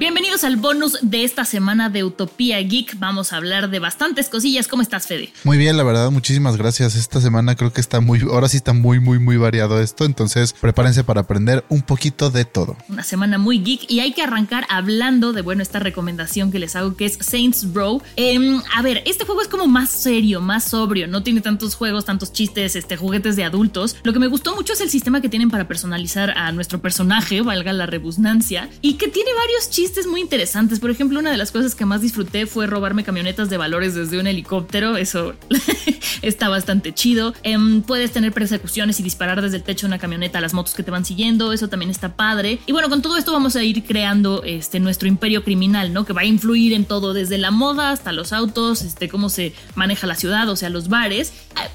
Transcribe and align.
Bienvenidos 0.00 0.44
al 0.44 0.56
bonus 0.56 0.96
de 1.02 1.24
esta 1.24 1.44
semana 1.44 1.90
de 1.90 2.04
Utopía 2.04 2.58
Geek. 2.58 2.98
Vamos 2.98 3.34
a 3.34 3.36
hablar 3.36 3.68
de 3.68 3.80
bastantes 3.80 4.30
cosillas. 4.30 4.66
¿Cómo 4.66 4.80
estás, 4.80 5.06
Fede? 5.06 5.30
Muy 5.44 5.58
bien, 5.58 5.76
la 5.76 5.82
verdad, 5.82 6.10
muchísimas 6.10 6.56
gracias. 6.56 6.96
Esta 6.96 7.20
semana 7.20 7.54
creo 7.54 7.70
que 7.74 7.82
está 7.82 8.00
muy, 8.00 8.22
ahora 8.22 8.48
sí 8.48 8.56
está 8.56 8.72
muy, 8.72 8.98
muy, 8.98 9.18
muy 9.18 9.36
variado 9.36 9.78
esto. 9.78 10.06
Entonces, 10.06 10.54
prepárense 10.58 11.04
para 11.04 11.20
aprender 11.20 11.66
un 11.68 11.82
poquito 11.82 12.30
de 12.30 12.46
todo. 12.46 12.78
Una 12.88 13.02
semana 13.02 13.36
muy 13.36 13.58
geek 13.62 13.90
y 13.90 14.00
hay 14.00 14.14
que 14.14 14.22
arrancar 14.22 14.64
hablando 14.70 15.34
de, 15.34 15.42
bueno, 15.42 15.62
esta 15.62 15.80
recomendación 15.80 16.50
que 16.50 16.60
les 16.60 16.76
hago 16.76 16.96
que 16.96 17.04
es 17.04 17.18
Saints 17.20 17.66
Row. 17.74 18.00
Em, 18.16 18.62
a 18.74 18.80
ver, 18.80 19.02
este 19.04 19.26
juego 19.26 19.42
es 19.42 19.48
como 19.48 19.66
más 19.66 19.90
serio, 19.90 20.40
más 20.40 20.64
sobrio. 20.64 21.08
No 21.08 21.22
tiene 21.22 21.42
tantos 21.42 21.74
juegos, 21.74 22.06
tantos 22.06 22.32
chistes, 22.32 22.74
este, 22.74 22.96
juguetes 22.96 23.36
de 23.36 23.44
adultos. 23.44 23.96
Lo 24.02 24.14
que 24.14 24.18
me 24.18 24.28
gustó 24.28 24.54
mucho 24.54 24.72
es 24.72 24.80
el 24.80 24.88
sistema 24.88 25.20
que 25.20 25.28
tienen 25.28 25.50
para 25.50 25.68
personalizar 25.68 26.30
a 26.38 26.52
nuestro 26.52 26.80
personaje, 26.80 27.42
valga 27.42 27.74
la 27.74 27.84
redundancia, 27.84 28.70
y 28.80 28.94
que 28.94 29.08
tiene 29.08 29.28
varios 29.34 29.68
chistes 29.68 29.89
muy 30.06 30.20
interesantes. 30.20 30.80
Por 30.80 30.90
ejemplo, 30.90 31.18
una 31.18 31.30
de 31.30 31.36
las 31.36 31.52
cosas 31.52 31.74
que 31.74 31.84
más 31.84 32.00
disfruté 32.00 32.46
fue 32.46 32.66
robarme 32.66 33.04
camionetas 33.04 33.50
de 33.50 33.56
valores 33.56 33.94
desde 33.94 34.18
un 34.18 34.26
helicóptero. 34.26 34.96
Eso 34.96 35.34
está 36.22 36.48
bastante 36.48 36.92
chido. 36.94 37.34
Em, 37.42 37.82
puedes 37.82 38.12
tener 38.12 38.32
persecuciones 38.32 39.00
y 39.00 39.02
disparar 39.02 39.42
desde 39.42 39.58
el 39.58 39.62
techo 39.62 39.86
una 39.86 39.98
camioneta 39.98 40.38
a 40.38 40.40
las 40.40 40.54
motos 40.54 40.74
que 40.74 40.82
te 40.82 40.90
van 40.90 41.04
siguiendo. 41.04 41.52
Eso 41.52 41.68
también 41.68 41.90
está 41.90 42.16
padre. 42.16 42.58
Y 42.66 42.72
bueno, 42.72 42.88
con 42.88 43.02
todo 43.02 43.16
esto 43.16 43.32
vamos 43.32 43.56
a 43.56 43.64
ir 43.64 43.84
creando 43.84 44.42
este, 44.44 44.80
nuestro 44.80 45.08
imperio 45.08 45.44
criminal, 45.44 45.92
¿no? 45.92 46.04
Que 46.04 46.12
va 46.12 46.22
a 46.22 46.26
influir 46.26 46.72
en 46.72 46.84
todo, 46.84 47.12
desde 47.12 47.38
la 47.38 47.50
moda 47.50 47.90
hasta 47.90 48.12
los 48.12 48.32
autos, 48.32 48.82
este, 48.82 49.08
cómo 49.08 49.28
se 49.28 49.52
maneja 49.74 50.06
la 50.06 50.14
ciudad, 50.14 50.48
o 50.48 50.56
sea, 50.56 50.70
los 50.70 50.88
bares. 50.88 51.32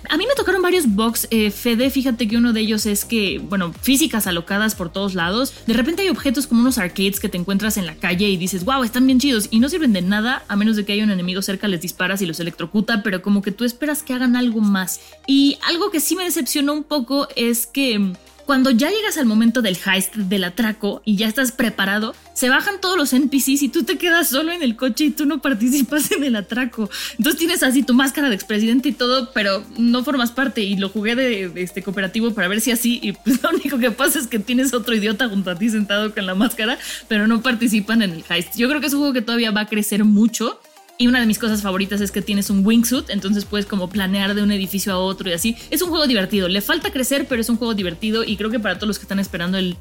A, 0.09 0.17
mí 0.17 0.25
me 0.27 0.35
tocaron 0.35 0.61
varios 0.61 0.87
bugs. 0.87 1.27
Eh, 1.31 1.51
Fede, 1.51 1.89
fíjate 1.89 2.27
que 2.27 2.37
uno 2.37 2.53
de 2.53 2.61
ellos 2.61 2.85
es 2.85 3.05
que, 3.05 3.39
bueno, 3.39 3.73
físicas 3.81 4.27
alocadas 4.27 4.75
por 4.75 4.91
todos 4.91 5.13
lados. 5.13 5.53
De 5.67 5.73
repente 5.73 6.01
hay 6.01 6.09
objetos 6.09 6.47
como 6.47 6.61
unos 6.61 6.77
arcades 6.77 7.19
que 7.19 7.29
te 7.29 7.37
encuentras 7.37 7.77
en 7.77 7.85
la 7.85 7.95
calle 8.05 8.29
y 8.29 8.37
dices, 8.37 8.65
wow, 8.65 8.83
están 8.83 9.07
bien 9.07 9.19
chidos 9.19 9.47
y 9.49 9.59
no 9.59 9.67
sirven 9.67 9.91
de 9.91 10.03
nada 10.03 10.43
a 10.47 10.55
menos 10.55 10.75
de 10.75 10.85
que 10.85 10.93
haya 10.93 11.03
un 11.03 11.09
enemigo 11.09 11.41
cerca, 11.41 11.67
les 11.67 11.81
disparas 11.81 12.21
y 12.21 12.27
los 12.27 12.39
electrocuta, 12.39 13.01
pero 13.01 13.23
como 13.23 13.41
que 13.41 13.51
tú 13.51 13.63
esperas 13.65 14.03
que 14.03 14.13
hagan 14.13 14.35
algo 14.35 14.61
más. 14.61 14.99
Y 15.25 15.57
algo 15.67 15.89
que 15.89 15.99
sí 15.99 16.15
me 16.15 16.23
decepcionó 16.23 16.73
un 16.73 16.83
poco 16.83 17.27
es 17.35 17.65
que 17.65 18.13
cuando 18.45 18.69
ya 18.69 18.89
llegas 18.89 19.17
al 19.17 19.25
momento 19.25 19.61
del 19.61 19.77
heist, 19.85 20.15
del 20.15 20.43
atraco 20.43 21.01
y 21.03 21.15
ya 21.15 21.27
estás 21.27 21.51
preparado, 21.51 22.15
se 22.33 22.49
bajan 22.49 22.79
todos 22.79 22.97
los 22.97 23.11
NPCs 23.11 23.63
y 23.63 23.69
tú 23.69 23.83
te 23.83 23.97
quedas 23.97 24.29
solo 24.29 24.51
en 24.51 24.61
el 24.61 24.75
coche 24.75 25.05
y 25.05 25.11
tú 25.11 25.25
no 25.25 25.41
participas 25.41 26.11
en 26.11 26.23
el 26.23 26.35
atraco. 26.35 26.89
Entonces 27.17 27.39
tienes 27.39 27.63
así 27.63 27.81
tu 27.81 27.93
máscara 27.93 28.29
de 28.29 28.35
expresidente 28.35 28.89
y 28.89 28.91
todo, 28.91 29.31
pero 29.33 29.63
no 29.77 30.03
formas 30.03 30.31
parte. 30.31 30.61
Y 30.61 30.77
lo 30.77 30.89
jugué 30.89 31.15
de, 31.15 31.51
este 31.55 31.81
cooperativo 31.81 32.33
para 32.33 32.47
ver 32.47 32.61
si 32.61 32.71
así. 32.71 32.99
Y 33.01 33.13
pues 33.13 33.41
lo 33.43 33.49
único 33.49 33.79
que 33.79 33.91
pasa 33.91 34.19
es 34.19 34.27
que 34.27 34.37
tienes 34.37 34.73
otro 34.73 34.93
idiota 34.93 35.27
junto 35.27 35.49
a 35.49 35.55
ti 35.55 35.69
sentado 35.69 36.13
con 36.13 36.25
la 36.25 36.35
máscara, 36.35 36.77
pero 37.07 37.27
no 37.27 37.41
participan 37.41 38.03
en 38.03 38.11
el 38.11 38.23
heist. 38.29 38.55
Yo 38.57 38.69
creo 38.69 38.79
que 38.79 38.87
es 38.87 38.93
un 38.93 38.99
juego 38.99 39.13
que 39.13 39.21
todavía 39.21 39.51
va 39.51 39.61
a 39.61 39.67
crecer 39.67 40.03
mucho 40.03 40.59
y 40.97 41.07
una 41.07 41.19
de 41.19 41.25
mis 41.25 41.39
cosas 41.39 41.61
favoritas 41.61 42.01
es 42.01 42.11
que 42.11 42.21
tienes 42.21 42.49
un 42.49 42.65
wingsuit, 42.65 43.09
entonces 43.09 43.45
puedes 43.45 43.65
como 43.65 43.89
planear 43.89 44.33
de 44.33 44.41
un 44.41 44.51
edificio 44.51 44.93
a 44.93 44.97
otro 44.97 45.29
y 45.29 45.33
así. 45.33 45.57
Es 45.69 45.81
un 45.81 45.89
juego 45.89 46.07
divertido, 46.07 46.47
le 46.47 46.61
falta 46.61 46.91
crecer, 46.91 47.25
pero 47.27 47.41
es 47.41 47.49
un 47.49 47.57
juego 47.57 47.73
divertido 47.73 48.23
y 48.23 48.37
creo 48.37 48.49
que 48.49 48.59
para 48.59 48.75
todos 48.75 48.87
los 48.87 48.99
que 48.99 49.03
están 49.03 49.19
esperando 49.19 49.57
el, 49.57 49.75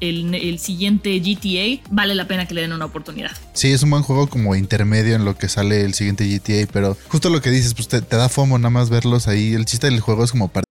siguiente 0.59 1.19
GTA, 1.19 1.83
vale 1.91 2.15
la 2.15 2.27
pena 2.27 2.47
que 2.47 2.53
le 2.53 2.61
den 2.61 2.73
una 2.73 2.85
oportunidad. 2.85 3.31
Sí, 3.53 3.71
es 3.71 3.83
un 3.83 3.91
buen 3.91 4.03
juego 4.03 4.27
como 4.27 4.55
intermedio 4.55 5.15
en 5.15 5.25
lo 5.25 5.37
que 5.37 5.49
sale 5.49 5.81
el 5.81 5.93
siguiente 5.93 6.25
GTA, 6.25 6.67
pero 6.71 6.97
justo 7.07 7.29
lo 7.29 7.41
que 7.41 7.49
dices, 7.49 7.73
pues 7.73 7.87
te, 7.87 8.01
da 8.01 8.29
fomo 8.29 8.57
nada 8.57 8.69
más 8.69 8.89
verlos 8.89 9.27
ahí. 9.27 9.53
El 9.53 9.65
chiste 9.65 9.89
del 9.89 9.99
juego 9.99 10.23
es 10.23 10.31
como 10.31 10.47
para... 10.47 10.65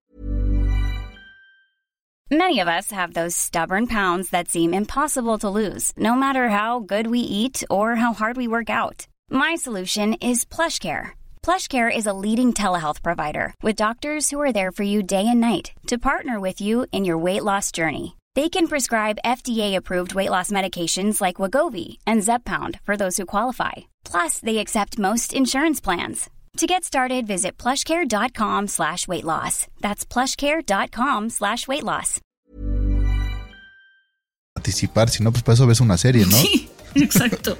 Many 2.30 2.60
of 2.60 2.68
us 2.68 2.90
have 2.90 3.14
those 3.14 3.36
stubborn 3.36 3.86
pounds 3.86 4.30
that 4.30 4.48
seem 4.48 4.74
impossible 4.74 5.38
to 5.38 5.48
lose, 5.48 5.92
no 5.96 6.14
matter 6.16 6.48
how 6.48 6.80
good 6.80 7.06
we 7.06 7.20
eat 7.20 7.62
or 7.70 7.96
how 7.96 8.12
hard 8.12 8.36
we 8.36 8.48
work 8.48 8.70
out. 8.70 9.06
My 9.34 9.56
solution 9.56 10.14
is 10.22 10.44
PlushCare. 10.44 11.10
PlushCare 11.42 11.90
is 11.92 12.06
a 12.06 12.12
leading 12.12 12.52
telehealth 12.52 13.02
provider 13.02 13.52
with 13.64 13.74
doctors 13.74 14.30
who 14.30 14.40
are 14.40 14.52
there 14.52 14.70
for 14.70 14.84
you 14.84 15.02
day 15.02 15.26
and 15.26 15.40
night 15.40 15.72
to 15.88 15.98
partner 15.98 16.38
with 16.38 16.60
you 16.60 16.86
in 16.92 17.04
your 17.04 17.18
weight 17.18 17.42
loss 17.42 17.72
journey. 17.72 18.16
They 18.36 18.48
can 18.48 18.68
prescribe 18.68 19.18
FDA-approved 19.26 20.14
weight 20.14 20.30
loss 20.30 20.52
medications 20.52 21.20
like 21.20 21.40
Wagovi 21.42 21.98
and 22.06 22.22
Zepbound 22.22 22.78
for 22.84 22.96
those 22.96 23.16
who 23.16 23.26
qualify. 23.26 23.72
Plus, 24.04 24.38
they 24.38 24.58
accept 24.58 25.00
most 25.00 25.32
insurance 25.32 25.80
plans. 25.80 26.30
To 26.58 26.68
get 26.68 26.84
started, 26.84 27.26
visit 27.26 27.58
plushcare.com 27.58 28.68
slash 28.68 29.08
weight 29.08 29.24
loss. 29.24 29.66
That's 29.80 30.04
plushcare.com 30.04 31.30
slash 31.30 31.66
weight 31.66 31.82
loss. 31.82 32.20
Participar, 34.54 35.08
si 35.08 35.24
no, 35.24 35.32
pues 35.32 35.42
para 35.42 35.54
eso 35.54 35.66
ves 35.66 35.80
una 35.80 35.98
serie, 35.98 36.24
¿no? 36.24 36.36
Sí, 36.36 36.70
exacto. 37.02 37.58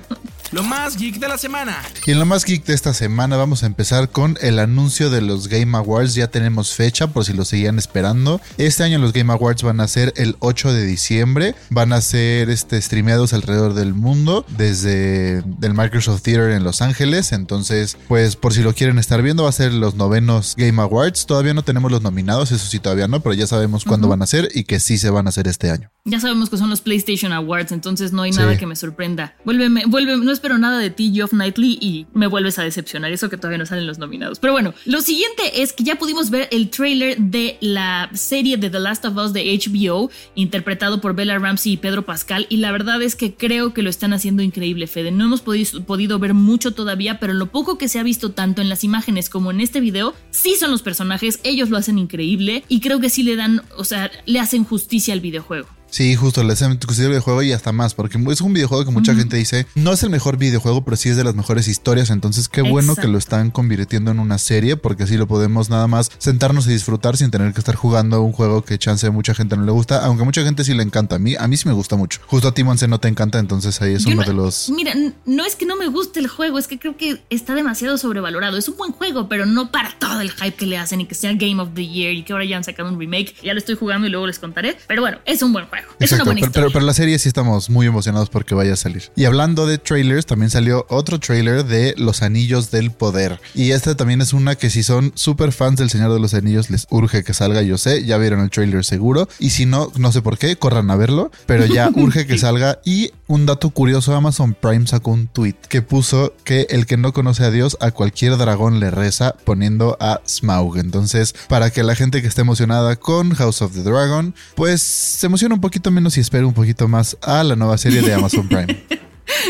Lo 0.54 0.62
más 0.62 0.97
geek 0.97 1.19
de 1.19 1.26
la 1.26 1.37
semana. 1.37 1.82
Y 2.06 2.12
en 2.12 2.20
lo 2.20 2.26
más 2.26 2.44
geek 2.44 2.65
de 2.65 2.75
esta 2.75 2.94
semana 2.94 3.37
vamos 3.37 3.65
a 3.65 3.66
empezar 3.66 4.10
con 4.10 4.38
el 4.41 4.60
anuncio 4.60 5.10
de 5.10 5.20
los 5.20 5.48
Game 5.48 5.76
Awards. 5.76 6.15
Ya 6.15 6.28
tenemos 6.28 6.75
fecha 6.76 7.09
por 7.09 7.25
si 7.25 7.32
lo 7.32 7.44
seguían 7.44 7.76
esperando. 7.76 8.41
Este 8.56 8.84
año 8.84 9.00
los 9.00 9.12
Game 9.12 9.32
Awards 9.32 9.64
van 9.64 9.81
a 9.81 9.88
ser 9.88 10.12
el 10.14 10.37
8 10.38 10.72
de 10.72 10.87
diciembre. 10.87 11.56
Van 11.70 11.93
a 11.93 12.00
ser 12.00 12.50
este, 12.50 12.81
streameados 12.81 13.32
alrededor 13.32 13.75
del 13.75 13.94
mundo 13.94 14.47
desde 14.56 15.38
el 15.38 15.75
Microsoft 15.75 16.22
Theater 16.22 16.53
en 16.53 16.62
Los 16.62 16.82
Ángeles. 16.82 17.32
Entonces, 17.32 17.98
pues 18.06 18.37
por 18.37 18.54
si 18.54 18.62
lo 18.62 18.75
quieren 18.75 19.00
estar 19.00 19.22
viendo, 19.22 19.43
va 19.43 19.48
a 19.48 19.53
ser 19.53 19.72
los 19.72 19.97
novenos 19.97 20.54
Game 20.56 20.81
Awards. 20.81 21.26
Todavía 21.26 21.54
no 21.54 21.64
tenemos 21.64 21.91
los 21.91 22.03
nominados, 22.03 22.53
eso 22.53 22.64
sí 22.64 22.78
todavía 22.78 23.09
no, 23.09 23.19
pero 23.19 23.34
ya 23.34 23.48
sabemos 23.48 23.84
cuándo 23.84 24.06
van 24.06 24.22
a 24.22 24.26
ser 24.28 24.48
y 24.54 24.62
que 24.62 24.78
sí 24.78 24.98
se 24.98 25.10
van 25.10 25.26
a 25.26 25.31
hacer 25.31 25.48
este 25.48 25.72
año. 25.72 25.91
Ya 26.04 26.20
sabemos 26.20 26.48
que 26.48 26.59
son 26.59 26.70
los 26.70 26.81
PlayStation 26.81 27.32
Awards, 27.32 27.72
entonces 27.72 28.12
no 28.12 28.22
hay 28.22 28.31
nada 28.31 28.56
que 28.56 28.66
me 28.66 28.76
sorprenda. 28.76 29.34
Vuélveme, 29.44 29.87
vuélveme, 29.87 30.25
no 30.25 30.31
espero 30.44 30.59
nada 30.59 30.78
de 30.78 30.91
ti, 30.91 31.10
Geoff 31.10 31.31
Knightley, 31.31 31.78
y 31.81 32.05
me 32.12 32.27
vuelves 32.27 32.59
a 32.59 32.65
decepcionar. 32.65 33.10
Eso 33.10 33.31
que 33.31 33.38
todavía 33.38 33.56
no 33.56 33.65
salen 33.65 33.87
los 33.87 33.99
nominados. 33.99 34.38
Pero 34.41 34.53
bueno, 34.53 34.75
lo 34.84 35.00
siguiente 35.00 35.62
es 35.62 35.72
que 35.72 35.84
ya 35.84 35.97
pudimos 35.97 36.28
ver 36.28 36.49
el 36.53 36.69
trailer 36.69 37.16
de 37.16 37.56
la 37.62 38.10
serie 38.12 38.59
de 38.59 38.69
The 38.69 38.78
Last 38.78 39.06
of 39.06 39.16
Us 39.16 39.32
de 39.32 39.59
HBO, 39.59 40.10
interpretado 40.34 41.00
por 41.00 41.15
Bella 41.15 41.38
Ramsey 41.38 41.72
y 41.72 41.77
Pedro 41.78 42.05
Pascal. 42.05 42.47
Y 42.50 42.59
la 42.59 42.72
verdad 42.72 43.00
es 43.00 43.16
que 43.16 43.32
creo 43.32 43.72
que 43.72 43.81
lo 43.81 43.88
están 43.88 44.12
haciendo 44.12 44.43
increíble, 44.43 44.87
Fede. 44.87 45.12
No 45.12 45.25
hemos 45.25 45.41
podido, 45.41 45.82
podido 45.87 46.19
ver 46.19 46.34
mucho 46.34 46.75
todavía, 46.75 47.19
pero 47.19 47.32
lo 47.32 47.47
poco 47.47 47.78
que 47.78 47.88
se 47.88 47.99
ha 47.99 48.03
visto 48.03 48.32
tanto 48.32 48.61
en 48.61 48.69
las 48.69 48.84
imágenes 48.84 49.31
como 49.31 49.50
en 49.50 49.62
este 49.62 49.81
video, 49.81 50.12
sí 50.31 50.56
son 50.56 50.71
los 50.71 50.82
personajes. 50.82 51.41
Ellos 51.43 51.71
lo 51.71 51.78
hacen 51.78 51.99
increíble 51.99 52.65
y 52.69 52.81
creo 52.81 53.00
que 53.00 53.09
sí 53.09 53.22
le 53.22 53.37
dan, 53.37 53.62
o 53.78 53.84
sea, 53.84 54.11
le 54.26 54.41
hacen 54.41 54.65
justicia 54.65 55.15
al 55.15 55.21
videojuego. 55.21 55.73
Sí, 55.94 56.16
justo, 56.16 56.43
le 56.43 56.55
hacen 56.55 56.72
el 56.72 56.78
videojuego 56.78 57.41
y 57.44 57.53
hasta 57.53 57.71
más, 57.71 57.94
porque 57.94 58.19
es 58.32 58.41
un 58.41 58.53
videojuego 58.53 58.84
que 58.84 58.91
mucha 58.91 59.15
gente 59.15 59.37
dice, 59.37 59.69
no 59.77 59.93
es 59.93 60.03
el 60.03 60.10
mejor 60.10 60.38
videojuego, 60.38 60.84
pero 60.84 60.97
sí 60.97 61.09
es 61.09 61.16
de 61.16 61.22
las 61.22 61.37
mejores 61.37 61.69
historias, 61.69 62.10
entonces 62.10 62.49
qué 62.49 62.62
bueno 62.62 62.97
que 62.97 63.06
lo 63.06 63.16
están 63.16 63.53
convirtiendo 63.53 64.10
en 64.10 64.19
una 64.19 64.38
serie, 64.38 64.77
porque 64.77 65.05
así 65.05 65.16
lo 65.16 65.28
podemos 65.28 65.71
nada 65.71 65.87
más 65.87 66.10
sentarnos 66.19 66.66
y 66.66 66.71
disfrutar 66.71 67.16
sin 67.16 67.31
tener 67.31 67.53
que 67.53 67.60
estar 67.60 67.77
jugando 67.77 68.22
un 68.22 68.32
juego 68.32 68.65
que 68.65 68.77
chance 68.77 69.09
mucha 69.10 69.37
gente 69.37 69.56
no 69.56 69.65
le 69.65 69.71
gusta, 69.71 70.05
aunque 70.05 70.25
mucha 70.25 70.43
gente 70.43 70.65
sí 70.65 70.75
le 70.75 70.82
encanta. 70.82 71.15
A 71.15 71.19
mí, 71.21 71.37
a 71.38 71.47
mí 71.47 71.56
sí 71.56 71.69
me 71.69 71.75
gusta 71.75 71.94
mucho. 71.94 72.19
Justo 72.26 72.49
a 72.49 72.55
Timonce 72.55 72.88
no 72.88 72.99
te 72.99 73.06
encanta, 73.06 73.38
entonces 73.38 73.81
ahí 73.81 73.94
es 73.94 74.05
uno 74.05 74.25
de 74.25 74.32
los... 74.32 74.71
Mira, 74.71 74.94
no 75.26 75.44
es 75.44 75.55
que 75.55 75.65
no 75.65 75.76
me 75.76 75.87
guste 75.87 76.19
el 76.19 76.26
juego, 76.26 76.59
es 76.59 76.66
que 76.66 76.81
creo 76.81 76.97
que 76.97 77.22
está 77.31 77.55
demasiado 77.55 77.99
sobrevalorado. 77.99 78.56
Es 78.56 78.69
un 78.69 78.76
buen 78.76 78.91
juego, 78.91 79.28
pero 79.28 79.47
no 79.47 79.71
para 79.71 79.97
todo 80.00 80.21
el 80.22 80.32
hype 80.32 80.56
que 80.56 80.66
le 80.66 80.76
hacen 80.76 81.03
y 81.03 81.06
que 81.06 81.15
sea 81.15 81.32
Game 81.34 81.62
of 81.62 81.69
the 81.75 81.87
Year 81.87 82.15
y 82.15 82.25
que 82.25 82.32
ahora 82.32 82.47
ya 82.47 82.56
han 82.56 82.65
sacado 82.65 82.88
un 82.88 82.99
remake. 82.99 83.37
Ya 83.44 83.53
lo 83.53 83.61
estoy 83.61 83.76
jugando 83.76 84.09
y 84.09 84.11
luego 84.11 84.26
les 84.26 84.41
contaré. 84.41 84.76
Pero 84.88 85.00
bueno, 85.00 85.19
es 85.25 85.41
un 85.41 85.53
buen 85.53 85.66
juego. 85.66 85.83
Es 86.00 86.12
una 86.12 86.24
buena 86.24 86.50
pero, 86.52 86.70
pero, 86.70 86.84
la 86.84 86.94
serie 86.94 87.18
sí 87.18 87.28
estamos 87.28 87.70
muy 87.70 87.86
emocionados 87.86 88.28
porque 88.28 88.54
vaya 88.54 88.72
a 88.72 88.76
salir. 88.76 89.10
Y 89.16 89.24
hablando 89.24 89.66
de 89.66 89.78
trailers, 89.78 90.26
también 90.26 90.50
salió 90.50 90.86
otro 90.88 91.18
trailer 91.20 91.64
de 91.64 91.94
Los 91.96 92.22
Anillos 92.22 92.70
del 92.70 92.90
Poder. 92.90 93.40
Y 93.54 93.70
esta 93.70 93.96
también 93.96 94.20
es 94.20 94.32
una 94.32 94.56
que 94.56 94.70
si 94.70 94.82
son 94.82 95.12
súper 95.14 95.52
fans 95.52 95.78
del 95.78 95.90
Señor 95.90 96.12
de 96.12 96.20
los 96.20 96.34
Anillos, 96.34 96.70
les 96.70 96.86
urge 96.90 97.24
que 97.24 97.34
salga, 97.34 97.62
yo 97.62 97.78
sé, 97.78 98.04
ya 98.04 98.19
vieron 98.19 98.40
el 98.40 98.50
trailer 98.50 98.84
seguro. 98.84 99.28
Y 99.38 99.50
si 99.50 99.66
no, 99.66 99.92
no 99.96 100.12
sé 100.12 100.22
por 100.22 100.38
qué, 100.38 100.56
corran 100.56 100.90
a 100.90 100.96
verlo, 100.96 101.31
pero 101.46 101.64
ya 101.64 101.90
urge 101.94 102.26
que 102.26 102.38
salga. 102.38 102.80
Y 102.84 103.12
un 103.26 103.46
dato 103.46 103.70
curioso, 103.70 104.14
Amazon 104.14 104.54
Prime 104.54 104.87
sacó 104.87 105.12
un 105.12 105.28
tweet 105.28 105.54
que 105.69 105.82
puso 105.82 106.34
que 106.44 106.66
el 106.70 106.87
que 106.87 106.96
no 106.96 107.12
conoce 107.12 107.44
a 107.44 107.50
Dios, 107.50 107.76
a 107.80 107.90
cualquier 107.90 108.37
dragón 108.37 108.80
le 108.80 108.90
reza 108.90 109.34
poniendo 109.44 109.96
a 110.00 110.20
Smaug. 110.26 110.78
Entonces, 110.78 111.34
para 111.48 111.70
que 111.70 111.82
la 111.82 111.94
gente 111.94 112.20
que 112.20 112.28
esté 112.28 112.42
emocionada 112.42 112.96
con 112.96 113.34
House 113.34 113.62
of 113.62 113.72
the 113.72 113.82
Dragon, 113.82 114.34
pues 114.54 114.82
se 114.82 115.26
emocione 115.26 115.54
un 115.54 115.60
poquito 115.60 115.74
menos 115.91 116.17
y 116.17 116.21
espere 116.21 116.44
un 116.44 116.55
poquito 116.55 116.88
más 116.88 117.17
a 117.23 117.44
la 117.44 117.56
nueva 117.56 117.79
serie 117.79 118.03
de 118.03 118.15
Amazon 118.15 118.49
Prime. 118.49 118.85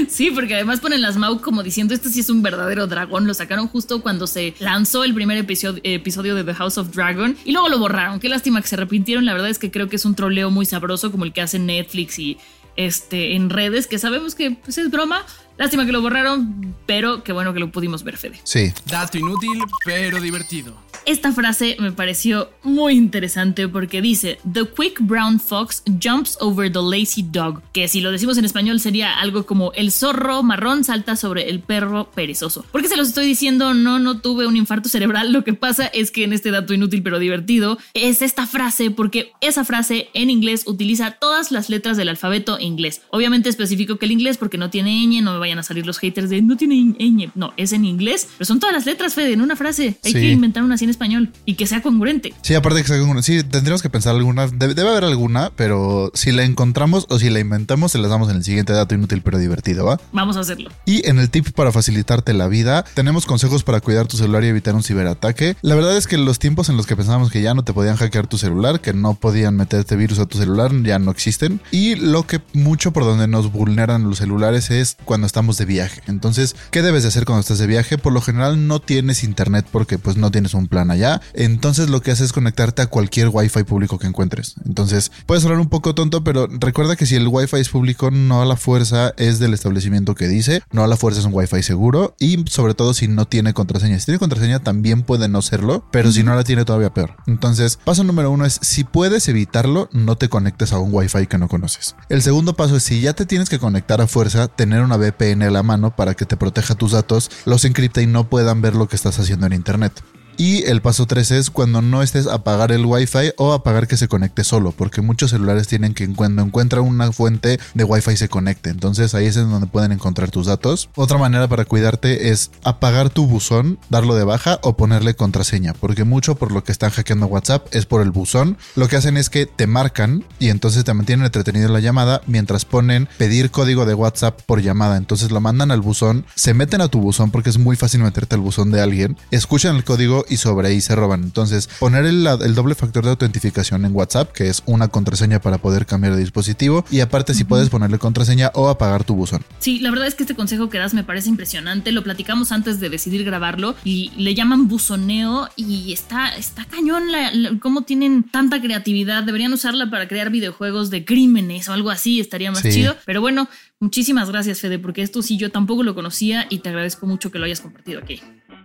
Sí, 0.08 0.30
porque 0.30 0.54
además 0.54 0.80
ponen 0.80 1.02
las 1.02 1.16
Maug 1.16 1.40
como 1.40 1.62
diciendo, 1.62 1.94
este 1.94 2.08
sí 2.08 2.20
es 2.20 2.30
un 2.30 2.42
verdadero 2.42 2.86
dragón. 2.86 3.26
Lo 3.26 3.34
sacaron 3.34 3.68
justo 3.68 4.02
cuando 4.02 4.26
se 4.26 4.54
lanzó 4.58 5.04
el 5.04 5.14
primer 5.14 5.36
episodio, 5.38 5.80
episodio 5.84 6.34
de 6.34 6.44
The 6.44 6.54
House 6.54 6.78
of 6.78 6.94
Dragon 6.94 7.36
y 7.44 7.52
luego 7.52 7.68
lo 7.68 7.78
borraron. 7.78 8.20
Qué 8.20 8.28
lástima 8.28 8.60
que 8.60 8.68
se 8.68 8.76
arrepintieron. 8.76 9.24
La 9.24 9.32
verdad 9.32 9.50
es 9.50 9.58
que 9.58 9.70
creo 9.70 9.88
que 9.88 9.96
es 9.96 10.04
un 10.04 10.14
troleo 10.14 10.50
muy 10.50 10.66
sabroso 10.66 11.10
como 11.10 11.24
el 11.24 11.32
que 11.32 11.42
hace 11.42 11.58
Netflix 11.58 12.18
y 12.18 12.38
este, 12.76 13.34
en 13.34 13.50
redes, 13.50 13.86
que 13.86 13.98
sabemos 13.98 14.34
que 14.34 14.52
pues, 14.52 14.78
es 14.78 14.90
broma, 14.90 15.24
Lástima 15.56 15.86
que 15.86 15.92
lo 15.92 16.02
borraron, 16.02 16.74
pero 16.84 17.22
qué 17.22 17.32
bueno 17.32 17.54
que 17.54 17.60
lo 17.60 17.70
pudimos 17.70 18.02
ver, 18.02 18.16
Fede. 18.16 18.40
Sí. 18.42 18.72
Dato 18.86 19.18
inútil, 19.18 19.62
pero 19.84 20.20
divertido. 20.20 20.74
Esta 21.06 21.32
frase 21.32 21.76
me 21.80 21.92
pareció 21.92 22.50
muy 22.62 22.94
interesante 22.94 23.68
porque 23.68 24.00
dice, 24.00 24.38
The 24.50 24.66
quick 24.66 25.00
brown 25.00 25.38
fox 25.38 25.82
jumps 26.02 26.38
over 26.40 26.72
the 26.72 26.80
lazy 26.80 27.22
dog, 27.22 27.60
que 27.72 27.88
si 27.88 28.00
lo 28.00 28.10
decimos 28.10 28.38
en 28.38 28.46
español 28.46 28.80
sería 28.80 29.20
algo 29.20 29.44
como 29.44 29.72
el 29.74 29.92
zorro 29.92 30.42
marrón 30.42 30.82
salta 30.82 31.14
sobre 31.16 31.50
el 31.50 31.60
perro 31.60 32.10
perezoso. 32.10 32.64
¿Por 32.72 32.80
qué 32.80 32.88
se 32.88 32.96
los 32.96 33.08
estoy 33.08 33.26
diciendo? 33.26 33.74
No, 33.74 33.98
no 33.98 34.20
tuve 34.20 34.46
un 34.46 34.56
infarto 34.56 34.88
cerebral. 34.88 35.30
Lo 35.30 35.44
que 35.44 35.52
pasa 35.52 35.86
es 35.86 36.10
que 36.10 36.24
en 36.24 36.32
este 36.32 36.50
dato 36.50 36.72
inútil 36.72 37.02
pero 37.02 37.18
divertido 37.18 37.78
es 37.92 38.22
esta 38.22 38.46
frase 38.46 38.90
porque 38.90 39.32
esa 39.42 39.64
frase 39.64 40.08
en 40.14 40.30
inglés 40.30 40.62
utiliza 40.66 41.12
todas 41.12 41.52
las 41.52 41.68
letras 41.68 41.98
del 41.98 42.08
alfabeto 42.08 42.58
inglés. 42.64 43.02
Obviamente 43.10 43.48
especifico 43.48 43.96
que 43.96 44.06
el 44.06 44.12
inglés 44.12 44.36
porque 44.36 44.58
no 44.58 44.70
tiene 44.70 44.90
ñ, 45.06 45.22
no 45.22 45.32
me 45.32 45.38
vayan 45.38 45.58
a 45.58 45.62
salir 45.62 45.86
los 45.86 45.98
haters 45.98 46.30
de 46.30 46.42
no 46.42 46.56
tiene 46.56 46.74
ñ. 46.76 47.30
No, 47.34 47.52
es 47.56 47.72
en 47.72 47.84
inglés, 47.84 48.28
pero 48.38 48.46
son 48.46 48.60
todas 48.60 48.74
las 48.74 48.86
letras, 48.86 49.14
Fede, 49.14 49.32
en 49.32 49.40
una 49.40 49.56
frase. 49.56 49.98
Hay 50.04 50.12
Sí. 50.12 50.18
que 50.18 50.30
inventar 50.30 50.62
una 50.62 50.74
así 50.74 50.84
en 50.84 50.90
español 50.90 51.30
y 51.44 51.54
que 51.54 51.66
sea 51.66 51.82
congruente. 51.82 52.34
Sí, 52.42 52.54
aparte 52.54 52.82
que 52.82 52.88
sea 52.88 52.96
alguna. 52.96 53.22
Sí, 53.22 53.42
tendríamos 53.42 53.82
que 53.82 53.90
pensar 53.90 54.14
alguna. 54.16 54.46
Debe, 54.48 54.74
debe 54.74 54.90
haber 54.90 55.04
alguna, 55.04 55.50
pero 55.56 56.10
si 56.14 56.32
la 56.32 56.44
encontramos 56.44 57.06
o 57.08 57.18
si 57.18 57.30
la 57.30 57.40
inventamos, 57.40 57.92
se 57.92 57.98
las 57.98 58.10
damos 58.10 58.28
en 58.30 58.36
el 58.36 58.44
siguiente 58.44 58.72
dato 58.72 58.94
inútil 58.94 59.22
pero 59.22 59.38
divertido, 59.38 59.84
¿va? 59.86 60.00
Vamos 60.12 60.36
a 60.36 60.40
hacerlo. 60.40 60.70
Y 60.86 61.06
en 61.08 61.18
el 61.18 61.30
tip 61.30 61.50
para 61.52 61.72
facilitarte 61.72 62.32
la 62.34 62.48
vida, 62.48 62.84
tenemos 62.94 63.26
consejos 63.26 63.62
para 63.64 63.80
cuidar 63.80 64.06
tu 64.06 64.16
celular 64.16 64.44
y 64.44 64.48
evitar 64.48 64.74
un 64.74 64.82
ciberataque. 64.82 65.56
La 65.62 65.74
verdad 65.74 65.96
es 65.96 66.06
que 66.06 66.18
los 66.18 66.38
tiempos 66.38 66.68
en 66.68 66.76
los 66.76 66.86
que 66.86 66.96
pensábamos 66.96 67.30
que 67.30 67.42
ya 67.42 67.54
no 67.54 67.64
te 67.64 67.72
podían 67.72 67.96
hackear 67.96 68.26
tu 68.26 68.38
celular, 68.38 68.80
que 68.80 68.92
no 68.92 69.14
podían 69.14 69.56
meterte 69.56 69.96
virus 69.96 70.18
a 70.18 70.26
tu 70.26 70.38
celular, 70.38 70.72
ya 70.82 70.98
no 70.98 71.10
existen. 71.10 71.60
Y 71.70 71.94
lo 71.96 72.26
que 72.26 72.40
mucho 72.54 72.92
por 72.92 73.04
donde 73.04 73.28
nos 73.28 73.52
vulneran 73.52 74.04
los 74.04 74.18
celulares 74.18 74.70
es 74.70 74.96
cuando 75.04 75.26
estamos 75.26 75.58
de 75.58 75.64
viaje. 75.64 76.02
Entonces, 76.06 76.56
¿qué 76.70 76.82
debes 76.82 77.02
de 77.02 77.08
hacer 77.08 77.24
cuando 77.24 77.40
estás 77.40 77.58
de 77.58 77.66
viaje? 77.66 77.98
Por 77.98 78.12
lo 78.12 78.20
general 78.20 78.66
no 78.66 78.80
tienes 78.80 79.24
internet 79.24 79.66
porque 79.70 79.98
pues 79.98 80.16
no 80.16 80.30
tienes 80.30 80.54
un 80.54 80.68
plan 80.68 80.90
allá. 80.90 81.20
Entonces 81.34 81.90
lo 81.90 82.00
que 82.00 82.10
haces 82.10 82.26
es 82.26 82.32
conectarte 82.32 82.82
a 82.82 82.86
cualquier 82.86 83.28
wifi 83.30 83.64
público 83.64 83.98
que 83.98 84.06
encuentres. 84.06 84.54
Entonces, 84.64 85.12
puede 85.26 85.40
sonar 85.40 85.58
un 85.58 85.68
poco 85.68 85.94
tonto, 85.94 86.24
pero 86.24 86.48
recuerda 86.50 86.96
que 86.96 87.06
si 87.06 87.16
el 87.16 87.28
wifi 87.28 87.56
es 87.56 87.68
público, 87.68 88.10
no 88.10 88.42
a 88.42 88.46
la 88.46 88.56
fuerza 88.56 89.12
es 89.16 89.38
del 89.38 89.54
establecimiento 89.54 90.14
que 90.14 90.28
dice, 90.28 90.62
no 90.72 90.84
a 90.84 90.86
la 90.86 90.96
fuerza 90.96 91.20
es 91.20 91.26
un 91.26 91.34
wifi 91.34 91.62
seguro 91.62 92.14
y 92.18 92.44
sobre 92.48 92.74
todo 92.74 92.94
si 92.94 93.08
no 93.08 93.26
tiene 93.26 93.52
contraseña. 93.52 93.98
Si 93.98 94.06
tiene 94.06 94.18
contraseña 94.18 94.60
también 94.60 95.02
puede 95.02 95.28
no 95.28 95.42
serlo, 95.42 95.84
pero 95.90 96.12
si 96.12 96.22
no 96.22 96.34
la 96.34 96.44
tiene 96.44 96.64
todavía 96.64 96.92
peor. 96.92 97.16
Entonces, 97.26 97.78
paso 97.84 98.04
número 98.04 98.30
uno 98.30 98.44
es 98.44 98.58
si 98.62 98.84
puedes 98.84 99.28
evitarlo, 99.28 99.88
no 99.92 100.16
te 100.16 100.28
conectes 100.28 100.72
a 100.72 100.78
un 100.78 100.90
wifi 100.92 101.26
que 101.26 101.38
no 101.38 101.48
conoces. 101.48 101.96
El 102.08 102.22
segundo 102.22 102.43
paso 102.52 102.76
es 102.76 102.82
si 102.82 103.00
ya 103.00 103.14
te 103.14 103.24
tienes 103.24 103.48
que 103.48 103.58
conectar 103.58 104.02
a 104.02 104.06
fuerza, 104.06 104.48
tener 104.48 104.82
una 104.82 104.98
VPN 104.98 105.42
a 105.44 105.50
la 105.50 105.62
mano 105.62 105.96
para 105.96 106.12
que 106.12 106.26
te 106.26 106.36
proteja 106.36 106.74
tus 106.74 106.92
datos, 106.92 107.30
los 107.46 107.64
encripta 107.64 108.02
y 108.02 108.06
no 108.06 108.28
puedan 108.28 108.60
ver 108.60 108.74
lo 108.74 108.86
que 108.86 108.96
estás 108.96 109.18
haciendo 109.18 109.46
en 109.46 109.54
internet. 109.54 109.92
Y 110.36 110.64
el 110.64 110.82
paso 110.82 111.06
3 111.06 111.30
es 111.32 111.50
cuando 111.50 111.80
no 111.82 112.02
estés 112.02 112.26
apagar 112.26 112.72
el 112.72 112.84
wifi 112.84 113.32
o 113.36 113.52
apagar 113.52 113.86
que 113.86 113.96
se 113.96 114.08
conecte 114.08 114.44
solo, 114.44 114.72
porque 114.72 115.00
muchos 115.00 115.30
celulares 115.30 115.68
tienen 115.68 115.94
que 115.94 116.12
cuando 116.12 116.42
encuentran 116.42 116.84
una 116.84 117.12
fuente 117.12 117.58
de 117.74 117.84
wifi 117.84 118.16
se 118.16 118.28
conecte. 118.28 118.70
Entonces 118.70 119.14
ahí 119.14 119.26
es 119.26 119.36
en 119.36 119.50
donde 119.50 119.66
pueden 119.66 119.92
encontrar 119.92 120.30
tus 120.30 120.46
datos. 120.46 120.90
Otra 120.96 121.18
manera 121.18 121.48
para 121.48 121.64
cuidarte 121.64 122.30
es 122.30 122.50
apagar 122.62 123.10
tu 123.10 123.26
buzón, 123.26 123.78
darlo 123.90 124.14
de 124.14 124.24
baja 124.24 124.58
o 124.62 124.76
ponerle 124.76 125.14
contraseña, 125.14 125.72
porque 125.72 126.04
mucho 126.04 126.34
por 126.34 126.52
lo 126.52 126.64
que 126.64 126.72
están 126.72 126.90
hackeando 126.90 127.26
WhatsApp 127.26 127.66
es 127.72 127.86
por 127.86 128.02
el 128.02 128.10
buzón. 128.10 128.58
Lo 128.74 128.88
que 128.88 128.96
hacen 128.96 129.16
es 129.16 129.30
que 129.30 129.46
te 129.46 129.66
marcan 129.66 130.24
y 130.38 130.48
entonces 130.48 130.84
te 130.84 130.94
mantienen 130.94 131.26
entretenido 131.26 131.66
en 131.66 131.72
la 131.72 131.80
llamada 131.80 132.22
mientras 132.26 132.64
ponen 132.64 133.08
pedir 133.18 133.50
código 133.50 133.86
de 133.86 133.94
WhatsApp 133.94 134.40
por 134.42 134.60
llamada. 134.60 134.96
Entonces 134.96 135.30
lo 135.30 135.40
mandan 135.40 135.70
al 135.70 135.80
buzón, 135.80 136.26
se 136.34 136.54
meten 136.54 136.80
a 136.80 136.88
tu 136.88 137.00
buzón 137.00 137.30
porque 137.30 137.50
es 137.50 137.58
muy 137.58 137.76
fácil 137.76 138.02
meterte 138.02 138.34
al 138.34 138.40
buzón 138.40 138.70
de 138.70 138.80
alguien, 138.80 139.16
escuchan 139.30 139.76
el 139.76 139.84
código 139.84 140.23
y 140.28 140.36
sobre 140.36 140.68
ahí 140.68 140.80
se 140.80 140.94
roban. 140.94 141.22
Entonces, 141.22 141.68
poner 141.78 142.04
el, 142.04 142.26
el 142.26 142.54
doble 142.54 142.74
factor 142.74 143.04
de 143.04 143.10
autentificación 143.10 143.84
en 143.84 143.94
WhatsApp, 143.94 144.32
que 144.32 144.48
es 144.48 144.62
una 144.66 144.88
contraseña 144.88 145.40
para 145.40 145.58
poder 145.58 145.86
cambiar 145.86 146.14
de 146.14 146.20
dispositivo, 146.20 146.84
y 146.90 147.00
aparte 147.00 147.34
si 147.34 147.44
puedes 147.44 147.68
ponerle 147.68 147.98
contraseña 147.98 148.50
o 148.54 148.68
apagar 148.68 149.04
tu 149.04 149.14
buzón. 149.14 149.42
Sí, 149.58 149.78
la 149.80 149.90
verdad 149.90 150.06
es 150.08 150.14
que 150.14 150.22
este 150.22 150.34
consejo 150.34 150.68
que 150.70 150.78
das 150.78 150.94
me 150.94 151.04
parece 151.04 151.28
impresionante. 151.28 151.92
Lo 151.92 152.02
platicamos 152.02 152.52
antes 152.52 152.80
de 152.80 152.90
decidir 152.90 153.24
grabarlo 153.24 153.74
y 153.84 154.10
le 154.16 154.34
llaman 154.34 154.68
buzoneo 154.68 155.48
y 155.56 155.92
está, 155.92 156.34
está 156.36 156.64
cañón 156.64 157.10
la- 157.12 157.32
la- 157.32 157.58
cómo 157.60 157.82
tienen 157.82 158.22
tanta 158.24 158.60
creatividad. 158.60 159.22
Deberían 159.24 159.52
usarla 159.52 159.90
para 159.90 160.08
crear 160.08 160.30
videojuegos 160.30 160.90
de 160.90 161.04
crímenes 161.04 161.68
o 161.68 161.72
algo 161.72 161.90
así, 161.90 162.20
estaría 162.20 162.50
más 162.50 162.60
Sí. 162.62 162.70
chido. 162.70 162.96
Pero 163.04 163.20
bueno, 163.20 163.48
muchísimas 163.80 164.30
gracias 164.30 164.60
Fede, 164.60 164.78
porque 164.78 165.02
esto 165.02 165.22
sí 165.22 165.36
yo 165.36 165.50
tampoco 165.50 165.82
lo 165.82 165.94
conocía 165.94 166.46
y 166.50 166.58
te 166.60 166.68
agradezco 166.70 167.06
mucho 167.06 167.30
que 167.30 167.38
lo 167.38 167.44
hayas 167.44 167.60
compartido 167.60 168.00
aquí. 168.00 168.20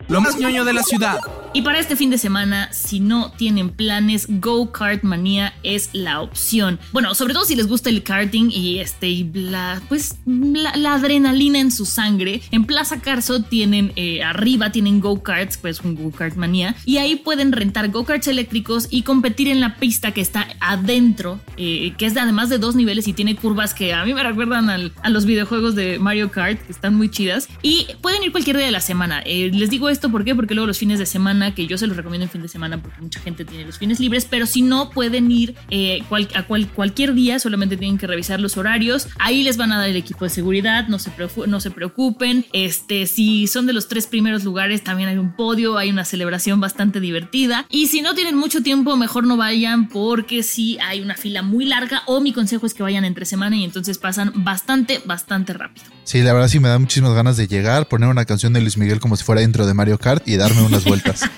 Lo 0.10 0.22
más 0.22 0.38
ñoño 0.40 0.66
de 0.66 0.74
la 0.74 0.82
ciudad. 0.84 1.20
Y 1.54 1.62
para 1.64 1.80
este 1.80 1.96
fin 1.96 2.10
de 2.12 2.18
semana, 2.20 2.72
si 2.72 3.00
no 3.00 3.32
tienen 3.32 3.70
planes, 3.72 4.28
Go 4.28 4.72
Kart 4.72 5.04
Manía 5.04 5.54
es 5.64 5.90
la 5.94 6.22
opción. 6.22 6.80
Bueno, 6.92 7.16
sobre 7.16 7.34
todo 7.34 7.44
si 7.46 7.56
les 7.56 7.68
gusta 7.68 7.90
el 7.90 8.04
karting 8.04 8.50
y 8.52 8.80
este 8.80 9.08
y 9.10 9.24
la 9.34 9.82
pues 9.90 10.16
la, 10.26 10.94
adrenalina 10.94 11.60
en 11.60 11.72
su 11.72 11.86
sangre. 11.88 12.42
En 12.52 12.66
Plaza 12.66 13.02
Carso 13.02 13.42
tienen 13.44 13.94
eh, 13.96 14.22
arriba 14.24 14.72
tienen 14.72 15.00
Go 15.00 15.24
Karts, 15.24 15.58
pues 15.58 15.82
un 15.82 15.96
Go 15.96 16.12
Kart 16.12 16.36
Manía 16.36 16.76
y 16.86 16.98
ahí 16.98 17.16
pueden 17.16 17.52
rentar 17.52 17.90
Go 17.90 18.06
Karts 18.06 18.28
eléctricos 18.28 18.88
y 18.92 19.02
competir 19.02 19.48
en 19.48 19.60
la 19.60 19.76
pista 19.78 20.12
que 20.12 20.22
está 20.22 20.48
adentro, 20.60 21.40
eh, 21.58 21.94
que 21.98 22.06
es 22.06 22.14
de 22.14 22.20
además 22.20 22.50
de 22.50 22.60
dos 22.60 22.76
niveles 22.76 23.08
y 23.08 23.14
tiene 23.14 23.36
curvas 23.36 23.74
que 23.74 23.94
a 23.94 24.06
mí 24.06 24.14
me 24.14 24.22
recuerdan 24.24 24.70
al- 24.70 24.92
a 25.02 25.10
los 25.10 25.26
videojuegos 25.26 25.74
de 25.76 25.98
Mario 25.98 26.30
Kart 26.32 26.60
que 26.62 26.72
están 26.72 26.96
muy 26.96 27.10
chidas 27.10 27.48
y 27.64 27.88
pueden 28.02 28.22
ir 28.24 28.32
cualquier 28.32 28.58
día 28.58 28.68
de 28.68 28.72
la 28.72 28.82
semana. 28.82 29.22
Eh, 29.26 29.50
les 29.52 29.70
digo 29.72 29.90
¿por 30.07 30.24
qué? 30.24 30.34
porque 30.36 30.54
luego 30.56 30.68
los 30.68 30.78
fines 30.78 31.00
de 31.00 31.06
semana, 31.06 31.54
que 31.54 31.68
yo 31.68 31.78
se 31.78 31.86
los 31.88 31.98
recomiendo 31.98 32.24
en 32.25 32.30
fin 32.31 32.42
de 32.42 32.48
semana 32.48 32.81
porque 32.81 33.01
mucha 33.01 33.19
gente 33.19 33.44
tiene 33.44 33.66
los 33.66 33.78
fines 33.78 34.00
libres, 34.00 34.25
pero 34.30 34.46
si 34.46 34.62
no 34.62 34.90
pueden 34.92 35.30
ir 35.31 35.56
eh, 35.69 36.01
a 36.36 36.44
cual- 36.44 36.68
cualquier 36.69 37.13
día, 37.13 37.40
solamente 37.40 37.75
tienen 37.75 37.98
que 37.98 38.07
revisar 38.07 38.40
los 38.40 38.56
horarios. 38.56 39.07
Ahí 39.18 39.44
les 39.44 39.57
van 39.57 39.74
a 39.74 39.80
dar 39.80 39.90
el 39.90 39.96
equipo 39.98 40.24
de 40.24 40.30
seguridad, 40.30 40.88
no 40.88 41.00
se, 41.00 41.12
no 41.48 41.60
se 41.60 41.72
preocupen. 41.72 42.46
Este, 42.54 43.07
si 43.07 43.48
son 43.48 43.66
de 43.66 43.74
los 43.74 43.88
tres 43.90 44.07
primeros 44.07 44.44
lugares, 44.44 44.84
también 44.84 45.10
hay 45.10 45.18
un 45.18 45.36
podio, 45.36 45.78
hay 45.78 45.90
una 45.90 46.06
celebración 46.06 46.60
bastante 46.62 47.00
divertida. 47.00 47.66
Y 47.69 47.88
si 47.88 48.01
no 48.01 48.13
tienen 48.13 48.36
mucho 48.38 48.62
tiempo, 48.62 48.96
mejor 48.96 49.25
no 49.25 49.36
vayan 49.36 49.90
porque 49.90 50.44
si 50.44 50.78
hay 50.80 51.01
una 51.01 51.16
fila 51.16 51.42
muy 51.42 51.66
larga 51.66 52.04
o 52.06 52.22
mi 52.22 52.31
consejo 52.34 52.66
es 52.68 52.74
que 52.75 52.84
vayan 52.84 53.04
entre 53.06 53.25
semana 53.25 53.56
y 53.56 53.63
entonces 53.63 53.98
pasan 53.98 54.31
bastante, 54.36 55.01
bastante 55.06 55.54
rápido. 55.54 55.86
Sí, 56.04 56.22
la 56.22 56.34
verdad 56.34 56.48
sí 56.48 56.60
me 56.60 56.69
da 56.69 56.78
muchísimas 56.80 57.13
ganas 57.13 57.38
de 57.38 57.48
llegar, 57.48 57.88
poner 57.88 58.10
una 58.10 58.25
canción 58.25 58.54
de 58.54 58.62
Luis 58.62 58.78
Miguel 58.78 59.00
como 59.00 59.16
si 59.16 59.24
fuera 59.24 59.42
intro 59.42 59.66
de 59.66 59.74
Mario 59.74 59.88
Kart 59.97 60.27
y 60.27 60.38
darme 60.38 60.62
unas 60.62 60.83
vueltas. 60.83 61.21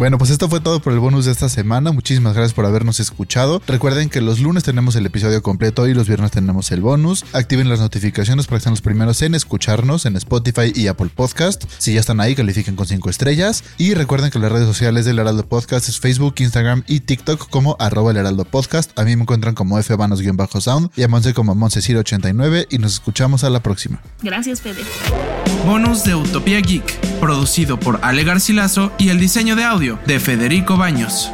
Bueno, 0.00 0.16
pues 0.16 0.30
esto 0.30 0.48
fue 0.48 0.60
todo 0.60 0.80
por 0.80 0.94
el 0.94 0.98
bonus 0.98 1.26
de 1.26 1.32
esta 1.32 1.50
semana. 1.50 1.92
Muchísimas 1.92 2.32
gracias 2.32 2.54
por 2.54 2.64
habernos 2.64 3.00
escuchado. 3.00 3.60
Recuerden 3.66 4.08
que 4.08 4.22
los 4.22 4.40
lunes 4.40 4.64
tenemos 4.64 4.96
el 4.96 5.04
episodio 5.04 5.42
completo 5.42 5.86
y 5.88 5.92
los 5.92 6.08
viernes 6.08 6.30
tenemos 6.30 6.72
el 6.72 6.80
bonus. 6.80 7.26
Activen 7.34 7.68
las 7.68 7.80
notificaciones 7.80 8.46
para 8.46 8.58
que 8.58 8.62
sean 8.62 8.72
los 8.72 8.80
primeros 8.80 9.20
en 9.20 9.34
escucharnos 9.34 10.06
en 10.06 10.16
Spotify 10.16 10.72
y 10.74 10.86
Apple 10.86 11.10
Podcast. 11.14 11.64
Si 11.76 11.92
ya 11.92 12.00
están 12.00 12.18
ahí, 12.20 12.34
califiquen 12.34 12.76
con 12.76 12.86
5 12.86 13.10
estrellas. 13.10 13.62
Y 13.76 13.92
recuerden 13.92 14.30
que 14.30 14.38
las 14.38 14.50
redes 14.50 14.66
sociales 14.66 15.04
del 15.04 15.18
Heraldo 15.18 15.46
Podcast 15.46 15.86
es 15.90 16.00
Facebook, 16.00 16.36
Instagram 16.38 16.82
y 16.86 17.00
TikTok 17.00 17.50
como 17.50 17.76
arroba 17.78 18.12
el 18.12 18.16
Heraldo 18.16 18.46
Podcast. 18.46 18.98
A 18.98 19.04
mí 19.04 19.14
me 19.16 19.22
encuentran 19.24 19.54
como 19.54 19.76
fbanos-sound 19.76 20.92
y 20.96 21.02
a 21.02 21.08
Monse 21.08 21.34
como 21.34 21.54
Monse089 21.54 22.68
y 22.70 22.78
nos 22.78 22.94
escuchamos 22.94 23.44
a 23.44 23.50
la 23.50 23.62
próxima. 23.62 24.00
Gracias, 24.22 24.62
Fede. 24.62 24.80
Bonus 25.66 26.04
de 26.04 26.14
Utopía 26.14 26.60
Geek, 26.60 26.98
producido 27.20 27.78
por 27.78 28.00
Ale 28.02 28.24
Garcilaso 28.24 28.90
y 28.98 29.10
el 29.10 29.20
diseño 29.20 29.56
de 29.56 29.64
audio 29.64 29.98
de 30.06 30.18
Federico 30.18 30.76
Baños. 30.76 31.30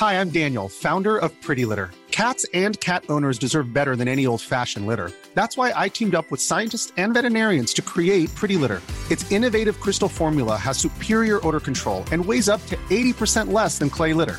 Hi, 0.00 0.14
I'm 0.14 0.30
Daniel, 0.30 0.68
founder 0.70 1.18
of 1.18 1.30
Pretty 1.42 1.66
Litter. 1.66 1.90
Cats 2.10 2.46
and 2.54 2.80
cat 2.80 3.04
owners 3.10 3.38
deserve 3.38 3.74
better 3.74 3.94
than 3.94 4.08
any 4.08 4.26
old 4.26 4.40
fashioned 4.40 4.86
litter. 4.86 5.12
That's 5.34 5.58
why 5.58 5.74
I 5.76 5.90
teamed 5.90 6.14
up 6.14 6.30
with 6.30 6.40
scientists 6.40 6.92
and 6.96 7.12
veterinarians 7.12 7.74
to 7.74 7.82
create 7.82 8.34
Pretty 8.34 8.56
Litter. 8.56 8.80
Its 9.10 9.30
innovative 9.30 9.78
crystal 9.80 10.08
formula 10.08 10.56
has 10.56 10.78
superior 10.78 11.46
odor 11.46 11.60
control 11.60 12.04
and 12.10 12.24
weighs 12.24 12.48
up 12.48 12.64
to 12.66 12.76
80% 12.88 13.52
less 13.52 13.78
than 13.78 13.90
clay 13.90 14.14
litter. 14.14 14.38